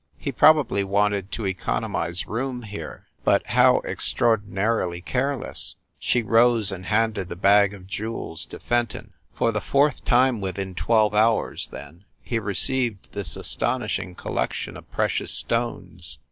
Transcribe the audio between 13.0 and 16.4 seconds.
this astonishing collection of precious stones.